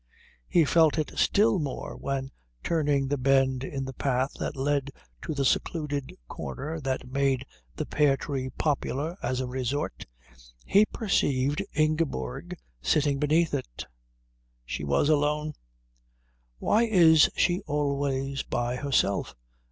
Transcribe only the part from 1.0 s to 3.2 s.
still more when, turning the